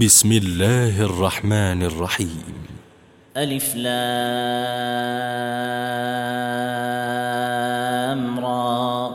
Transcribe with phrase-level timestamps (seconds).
[0.00, 2.54] بسم الله الرحمن الرحيم.
[3.36, 4.00] ألف لام
[8.40, 9.10] را.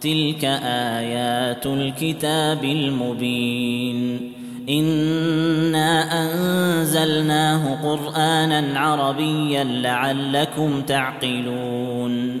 [0.00, 4.32] تلك آيات الكتاب المبين.
[4.68, 12.40] إنا أنزلناه قرآنا عربيا لعلكم تعقلون.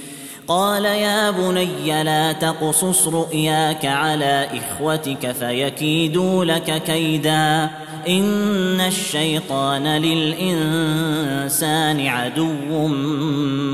[0.51, 7.69] قال يا بني لا تقصص رؤياك على إخوتك فيكيدوا لك كيدا.
[8.07, 12.87] إن الشيطان للإنسان عدو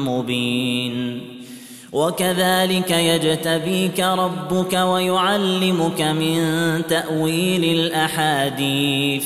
[0.07, 1.21] مبين.
[1.91, 6.41] وكذلك يجتبيك ربك ويعلمك من
[6.89, 9.25] تأويل الأحاديث.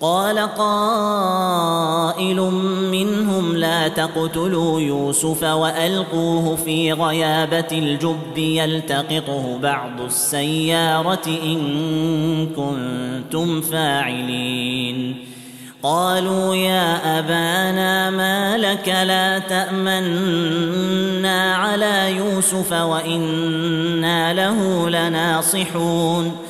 [0.00, 2.40] قال قائل
[2.92, 15.16] منهم لا تقتلوا يوسف وألقوه في غيابة الجب يلتقطه بعض السيارة إن كنتم فاعلين.
[15.82, 20.74] قالوا يا أبانا ما لك لا تأمنا
[21.54, 26.49] على يوسف وإنا له لناصحون.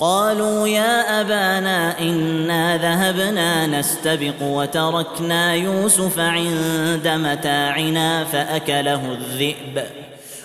[0.00, 9.84] قالوا يا أبانا إنا ذهبنا نستبق وتركنا يوسف عند متاعنا فأكله الذئب.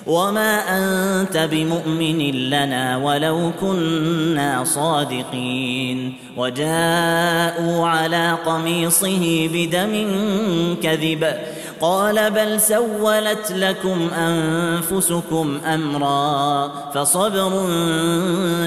[0.07, 6.13] وما أنت بمؤمن لنا ولو كنا صادقين.
[6.37, 9.93] وجاءوا على قميصه بدم
[10.83, 11.33] كذب.
[11.81, 17.65] قال بل سولت لكم أنفسكم أمرا فصبر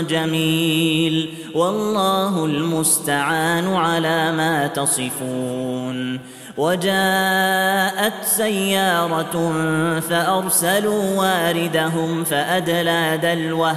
[0.09, 6.21] جميل والله المستعان على ما تصفون
[6.57, 9.53] وجاءت سيارة
[10.01, 13.77] فأرسلوا واردهم فأدلى دلوه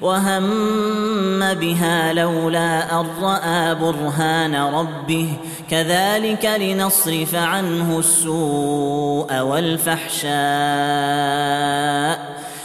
[0.00, 5.32] وهم بها لولا ان راى برهان ربه
[5.70, 10.28] كذلك لنصرف عنه السوء والفحشاء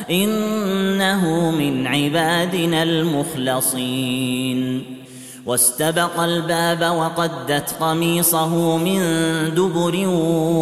[0.09, 4.23] انه من عبادنا المخلصين
[5.45, 8.99] واستبق الباب وقدت قميصه من
[9.55, 10.07] دبر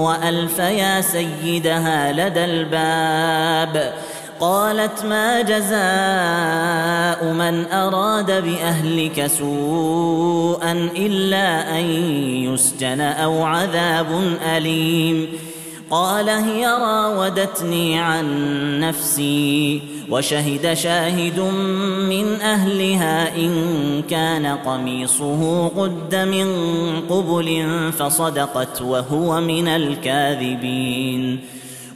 [0.06, 3.94] والف يا سيدها لدى الباب
[4.42, 11.86] قالت ما جزاء من أراد بأهلك سوءا إلا أن
[12.50, 15.28] يسجن أو عذاب أليم.
[15.92, 18.26] قال هي راودتني عن
[18.80, 21.40] نفسي وشهد شاهد
[22.10, 23.54] من أهلها إن
[24.10, 26.48] كان قميصه قد من
[27.10, 27.66] قبل
[28.00, 31.40] فصدقت وهو من الكاذبين.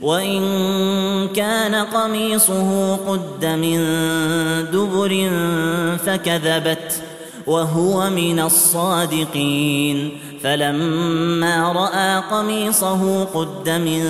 [0.01, 0.41] وإن
[1.35, 3.79] كان قميصه قد من
[4.73, 5.29] دبر
[6.05, 7.01] فكذبت
[7.47, 10.09] وهو من الصادقين.
[10.43, 14.01] فلما رأى قميصه قد من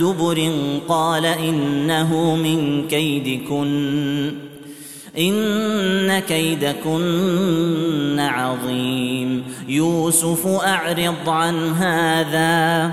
[0.00, 0.50] دبر
[0.88, 4.32] قال إنه من كيدكن
[5.18, 9.44] إن كيدكن عظيم.
[9.68, 12.92] يوسف أعرض عن هذا.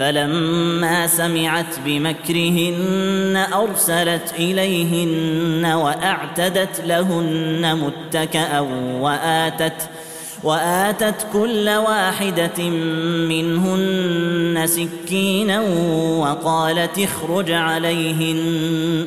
[0.00, 8.60] فلما سمعت بمكرهن أرسلت إليهن وأعتدت لهن متكأ
[9.00, 9.88] وآتت
[10.44, 12.68] وآتت كل واحدة
[13.28, 15.60] منهن سكينا
[16.18, 19.06] وقالت اخرج عليهن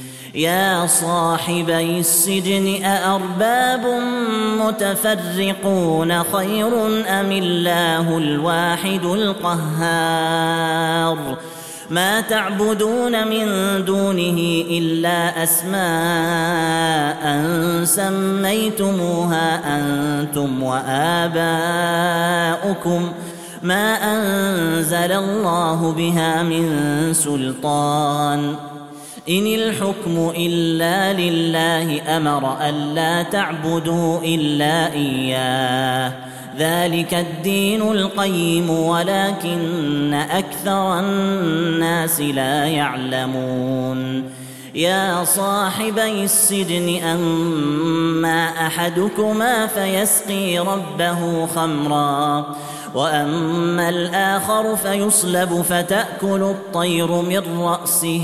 [0.35, 4.01] يا صاحبي السجن أأرباب
[4.59, 6.67] متفرقون خير
[7.07, 10.37] أم الله الواحد القهار؟
[11.89, 13.45] ما تعبدون من
[13.85, 17.21] دونه إلا أسماء
[17.83, 21.41] سميتموها أنتم وآباؤكم.
[23.63, 26.69] ما أنزل الله بها من
[27.13, 28.55] سلطان.
[29.29, 36.13] إن الحكم إلا لله أمر ألا تعبدوا إلا إياه.
[36.57, 44.29] ذلك الدين القيم ولكن أكثر الناس لا يعلمون.
[44.75, 52.45] يا صاحبي السجن أما أحدكما فيسقي ربه خمرا
[52.95, 58.23] وأما الآخر فيصلب فتأكل الطير من رأسه.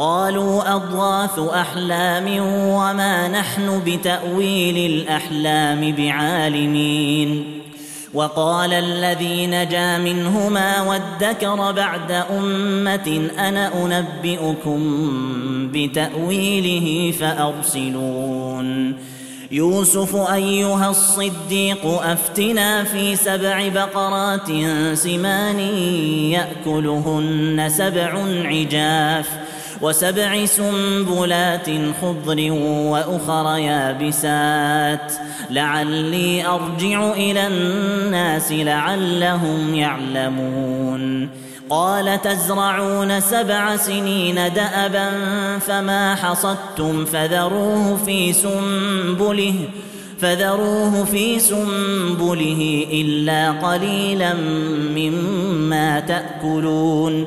[0.00, 2.26] قالوا أضغاث أحلام
[2.68, 7.44] وما نحن بتأويل الأحلام بعالمين.
[8.14, 14.80] وقال الذي نجا منهما وادكر بعد أمة أنا أنبئكم
[15.72, 18.96] بتأويله فأرسلون.
[19.52, 24.48] يوسف أيها الصديق أفتنا في سبع بقرات
[24.94, 25.58] سمان
[26.30, 28.12] يأكلهن سبع
[28.44, 29.49] عجاف.
[29.82, 31.66] وسبع سنبلات
[32.02, 35.12] خضر وأخر يابسات.
[35.50, 41.28] لعلي أرجع إلى الناس لعلهم يعلمون.
[41.70, 45.10] قال تزرعون سبع سنين دأبا
[45.58, 49.54] فما حصدتم فذروه في سنبله
[50.20, 54.34] فذروه في سنبله إلا قليلا
[54.94, 57.26] مما تأكلون.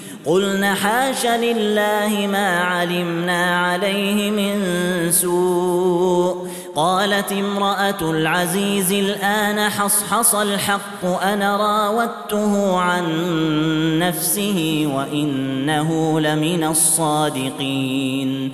[0.25, 4.61] قلن حاش لله ما علمنا عليه من
[5.11, 6.47] سوء.
[6.75, 13.03] قالت امرأة العزيز الآن حصحص الحق أنا راودته عن
[13.99, 18.51] نفسه وإنه لمن الصادقين.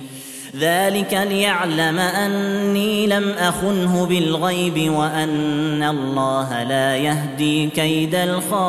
[0.56, 8.68] ذلك ليعلم أني لم أخنه بالغيب وأن الله لا يهدي كيد الخائنين.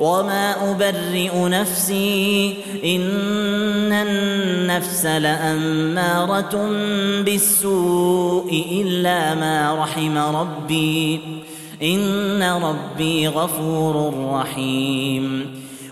[0.00, 2.54] وما ابرئ نفسي
[2.84, 6.68] ان النفس لاماره
[7.24, 11.20] بالسوء الا ما رحم ربي
[11.82, 15.46] ان ربي غفور رحيم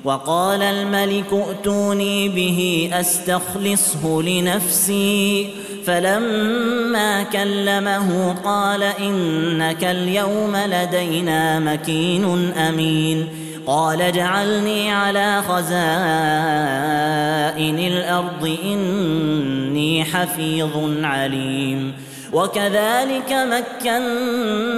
[0.05, 5.49] وقال الملك ائتوني به استخلصه لنفسي
[5.85, 13.29] فلما كلمه قال انك اليوم لدينا مكين امين
[13.68, 15.68] قال اجعلني على خزائن
[17.78, 21.94] الأرض إني حفيظ عليم.
[22.32, 24.68] وكذلك مكنا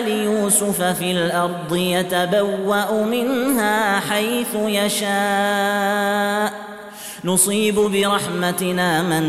[0.00, 6.52] ليوسف في الأرض يتبوأ منها حيث يشاء.
[7.24, 9.22] نصيب برحمتنا من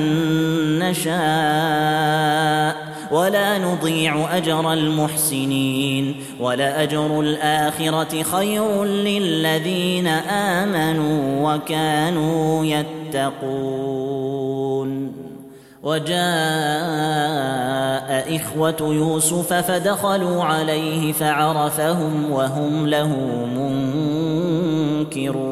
[0.79, 2.91] نشاء.
[3.11, 14.11] ولا نضيع أجر المحسنين ولأجر الآخرة خير للذين آمنوا وكانوا يتقون
[15.83, 16.21] وجاء
[18.35, 23.07] إخوة يوسف فدخلوا عليه فعرفهم وهم له
[23.55, 25.51] منكرون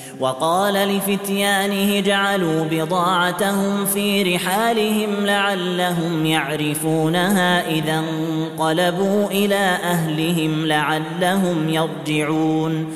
[0.21, 12.87] وقال لفتيانه جعلوا بضاعتهم في رحالهم لعلهم يعرفونها إذا انقلبوا إلى أهلهم لعلهم يرجعون.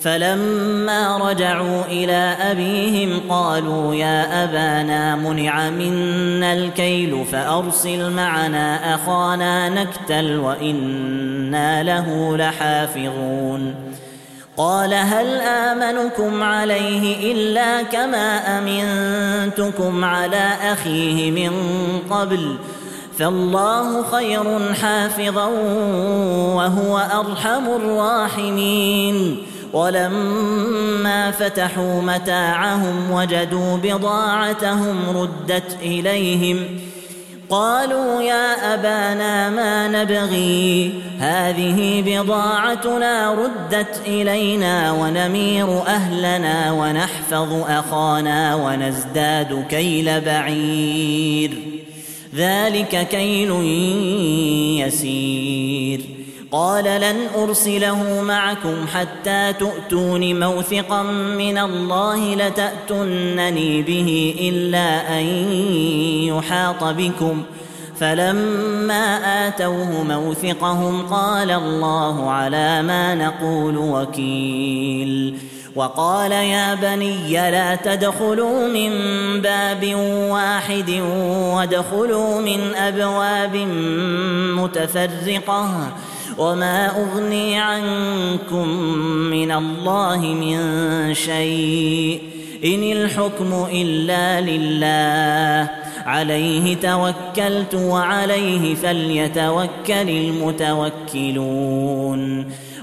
[0.00, 11.82] فلما رجعوا إلى أبيهم قالوا يا أبانا منع منا الكيل فأرسل معنا أخانا نكتل وإنا
[11.82, 13.89] له لحافظون.
[14.56, 21.52] قال هل آمنكم عليه إلا كما أمنتكم على أخيه من
[22.10, 22.56] قبل
[23.18, 25.46] فالله خير حافظا
[26.56, 36.80] وهو أرحم الراحمين ولما فتحوا متاعهم وجدوا بضاعتهم ردت إليهم
[37.50, 40.92] قالوا يا أبانا ما نبغي.
[41.18, 51.58] هذه بضاعتنا ردت إلينا ونمير أهلنا ونحفظ أخانا ونزداد كيل بعير.
[52.34, 53.50] ذلك كيل
[54.86, 56.00] يسير.
[56.52, 61.02] قال لن أرسله معكم حتى تؤتون موثقا
[61.38, 65.24] من الله لتاتونني به إلا أن
[66.26, 67.42] يحاط بكم.
[68.00, 75.38] فلما آتوه موثقهم قال الله على ما نقول وكيل.
[75.76, 78.90] وقال يا بني لا تدخلوا من
[79.40, 79.94] باب
[80.30, 80.90] واحد
[81.54, 83.56] وادخلوا من أبواب
[84.60, 85.92] متفرقة.
[86.40, 88.68] وما أغني عنكم
[89.30, 90.58] من الله من
[91.14, 92.20] شيء
[92.64, 95.70] إن الحكم إلا لله
[96.06, 100.10] عليه توكلت وعليه فليتوكل
[101.10, 102.20] المتوكلون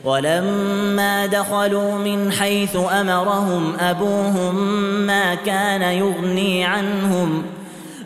[0.04, 4.56] ولما دخلوا من حيث أمرهم أبوهم
[5.08, 7.44] ما كان يغني عنهم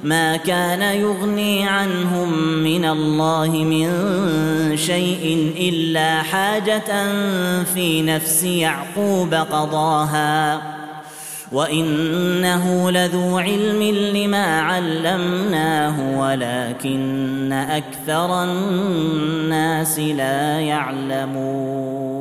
[0.03, 3.87] ما كان يغني عنهم من الله من
[4.77, 7.13] شيء إلا حاجة
[7.63, 10.61] في نفس يعقوب قضاها.
[11.51, 13.83] وإنه لذو علم
[14.15, 22.20] لما علمناه ولكن أكثر الناس لا يعلمون.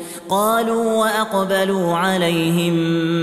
[0.31, 2.73] قالوا وأقبلوا عليهم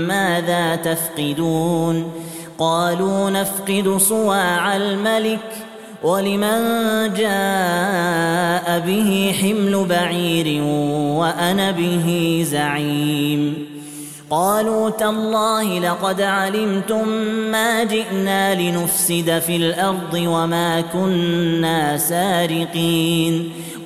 [0.07, 2.11] ماذا تفقدون
[2.59, 5.39] قالوا نفقد صواع الملك
[6.03, 6.59] ولمن
[7.13, 10.63] جاء به حمل بعير
[11.17, 13.65] وأنا به زعيم
[14.29, 17.07] قالوا تالله لقد علمتم
[17.51, 23.51] ما جئنا لنفسد في الأرض وما كنا سارقين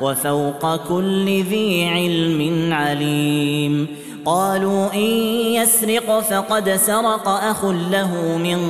[0.00, 3.86] وفوق كل ذي علم عليم.
[4.24, 5.10] قالوا إن
[5.60, 8.60] يسرق فقد سرق أخ له من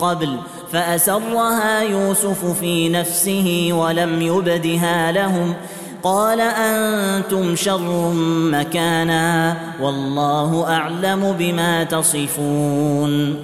[0.00, 0.36] قبل
[0.72, 5.54] فأسرها يوسف في نفسه ولم يبدها لهم.
[6.02, 8.12] قال أنتم شر
[8.52, 13.36] مكانا والله أعلم بما تصفون.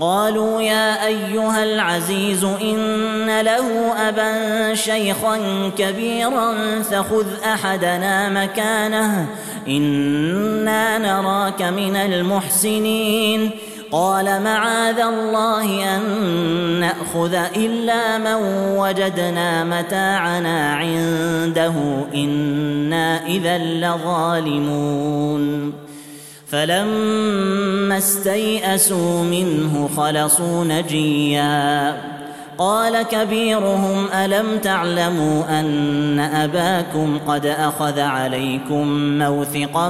[0.00, 5.38] قالوا يا أيها العزيز إن له أبا شيخا
[5.78, 9.26] كبيرا فخذ أحدنا مكانه
[9.68, 13.50] إنا نراك من المحسنين.
[13.92, 16.02] قال معاذ الله أن
[16.80, 18.34] نأخذ إلا من
[18.78, 21.74] وجدنا متاعنا عنده
[22.14, 25.44] إنا إذا لظالمون.
[26.54, 31.96] فلما استيئسوا منه خلصوا نجيا.
[32.58, 38.88] قال كبيرهم ألم تعلموا أن أباكم قد أخذ عليكم
[39.18, 39.88] موثقا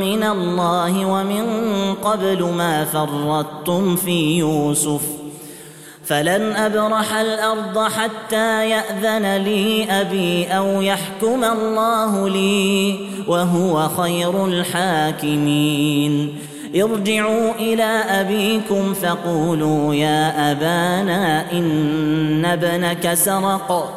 [0.00, 1.44] من الله ومن
[1.94, 5.17] قبل ما فرطتم في يوسف؟
[6.08, 16.38] فلن أبرح الأرض حتى يأذن لي أبي أو يحكم الله لي وهو خير الحاكمين.
[16.76, 23.94] ارجعوا إلى أبيكم فقولوا يا أبانا إن ابنك سرق.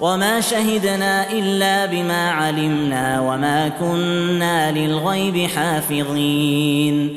[0.00, 7.16] وما شهدنا إلا بما علمنا وما كنا للغيب حافظين.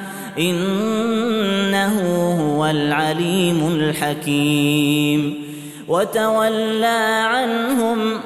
[0.39, 2.01] إنه
[2.41, 5.51] هو العليم الحكيم.
[5.87, 8.19] وتولى عنهم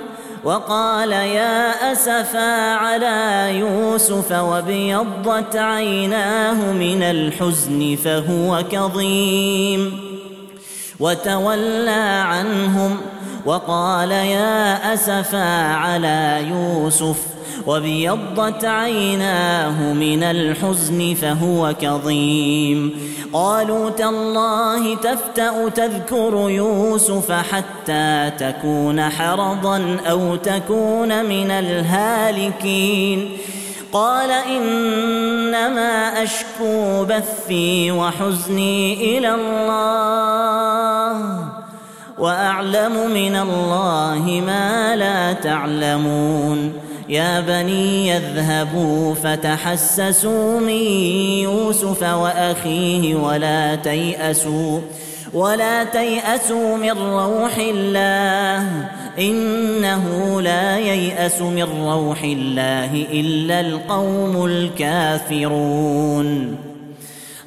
[0.43, 9.99] وقال يا أسفا على يوسف وابيضت عيناه من الحزن فهو كظيم.
[10.99, 12.97] وتولى عنهم
[13.45, 17.34] وقال يا أسفا على يوسف
[17.65, 22.93] وابيضت عيناه من الحزن فهو كظيم
[23.33, 33.37] قالوا تالله تفتا تذكر يوسف حتى تكون حرضا أو تكون من الهالكين
[33.93, 41.15] قال انما اشكو بثي وحزني إلى الله
[42.17, 50.83] واعلم من الله ما لا تعلمون يا بني يذهبوا فتحسسوا من
[51.43, 54.79] يوسف وأخيه ولا تيأسوا
[55.33, 58.89] ولا تيأسوا من روح الله
[59.19, 65.75] إنه لا ييأس من روح الله إلا القوم الكافرون.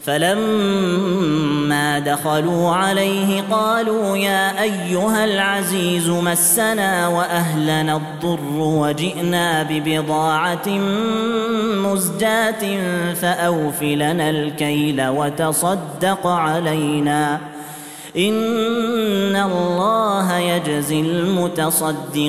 [0.08, 10.68] فلما دخلوا عليه قالوا يا أيها العزيز مسنا وأهلنا الضر وجئنا ببضاعة
[11.84, 12.78] مزجاة
[13.14, 17.40] فاوف لنا الكيل وتصدق علينا.
[18.16, 22.28] إن الله يجزي المتصدقين.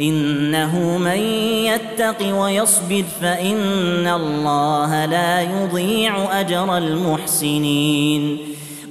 [0.00, 1.18] إنه من
[1.66, 8.38] يتق ويصبر فإن الله لا يضيع أجر المحسنين.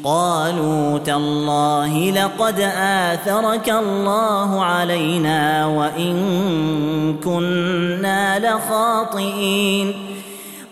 [0.03, 6.15] قالوا تالله لقد آثرك الله علينا وإن
[7.23, 9.93] كنا لخاطئين.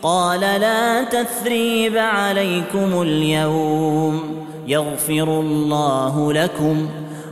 [0.04, 4.24] قال لا تثريب عليكم اليوم
[4.67, 6.88] يغفر الله لكم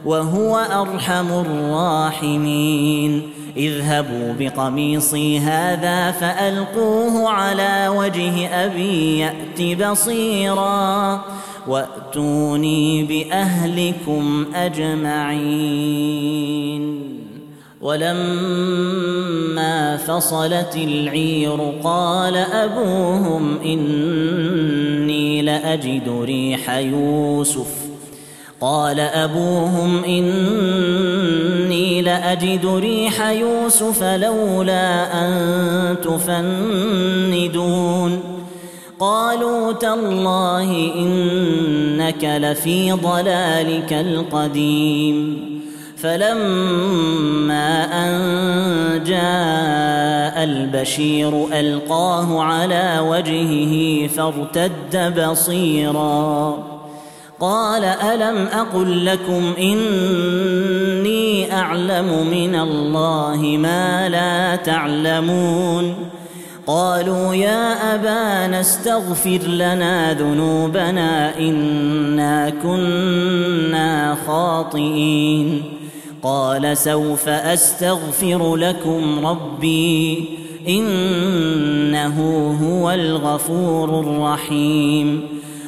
[0.06, 3.22] وهو أرحم الراحمين.
[3.58, 11.22] اذهبوا بقميصي هذا فألقوه على وجه أبي يأت بصيرا.
[11.68, 16.04] وأتوني بأهلكم أجمعين.
[17.82, 18.78] ولما
[19.98, 27.83] فصلت العير قال أبوهم إني لأجد ريح يوسف.
[28.64, 38.20] قال أبوهم إني لأجد ريح يوسف لولا أن تفندون.
[39.00, 45.44] قالوا تالله إنك لفي ضلالك القديم.
[45.98, 48.14] فلما أن
[49.04, 56.73] جاء البشير ألقاه على وجهه فارتد بصيرا.
[57.44, 65.96] قال ألم أقل لكم إني أعلم من الله ما لا تعلمون
[66.68, 75.64] قالوا يا أبانا استغفر لنا ذنوبنا إنا كنا خاطئين
[76.22, 80.26] قال سوف أستغفر لكم ربي
[80.68, 82.18] إنه
[82.64, 85.34] هو الغفور الرحيم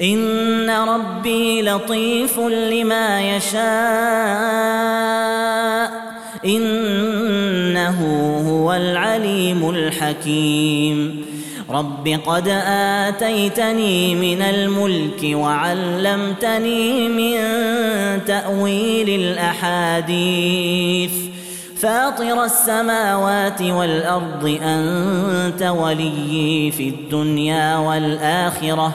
[0.00, 3.64] ان ربي لطيف لما يشاء
[6.44, 8.00] انه
[8.48, 11.24] هو العليم الحكيم
[11.70, 17.38] رب قد اتيتني من الملك وعلمتني من
[18.24, 21.12] تاويل الاحاديث
[21.76, 28.94] فاطر السماوات والارض انت وليي في الدنيا والاخره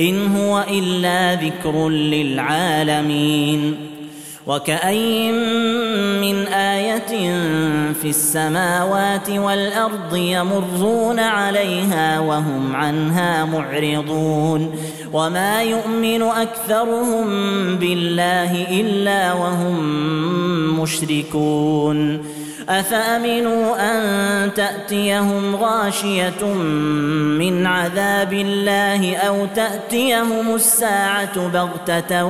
[0.00, 3.76] إن هو إلا ذكر للعالمين.
[4.46, 5.34] وكاين
[6.20, 7.32] من آية
[7.92, 14.74] في السماوات والأرض يمرون عليها وهم عنها معرضون.
[15.12, 17.26] وما يؤمن أكثرهم
[17.76, 19.80] بالله إلا وهم
[20.80, 22.35] مشركون.
[22.68, 26.44] أفأمنوا أن تأتيهم غاشية
[27.38, 32.24] من عذاب الله أو تأتيهم الساعة بغتة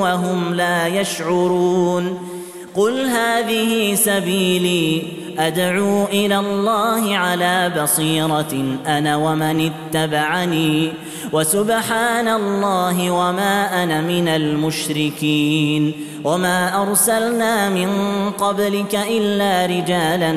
[0.00, 2.33] وهم لا يشعرون
[2.76, 5.02] قل هذه سبيلي.
[5.38, 10.92] أدعو إلى الله على بصيرة أنا ومن اتبعني.
[11.32, 15.92] وسبحان الله وما أنا من المشركين.
[16.24, 17.90] وما أرسلنا من
[18.30, 20.32] قبلك إلا رجالا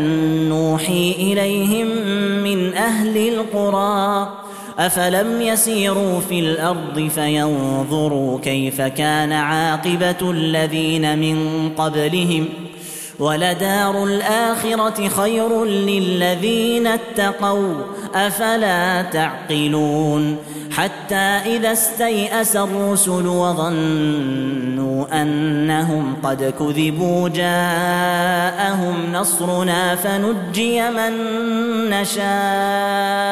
[0.49, 1.87] نوحي إليهم
[2.43, 4.46] من أهل القرى.
[4.77, 12.49] افلم يسيروا في الأرض فينظروا كيف كان عاقبه الذين من قبلهم
[13.19, 17.73] ولدار الاخره خير للذين اتقوا
[18.15, 20.37] افلا تعقلون
[20.71, 31.13] حتى اذا استيأس الرسل وظنوا انهم قد كذبوا جاءهم نصرنا فنجي من
[31.89, 33.27] نشاء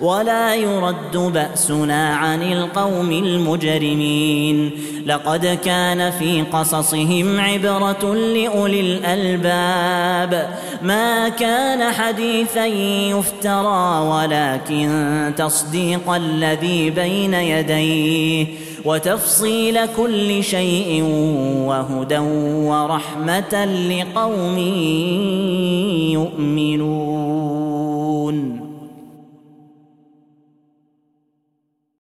[0.00, 4.70] ولا يرد بأسنا عن القوم المجرمين.
[5.06, 10.48] لقد كان في قصصهم عبرة لأولي الألباب.
[10.82, 18.46] ما كان حديثا يفترى ولكن تصديق الذي بين يديه
[18.84, 21.02] وتفصيل كل شيء
[21.66, 22.18] وهدى
[22.68, 24.58] ورحمة لقوم
[26.12, 26.98] يؤمنون.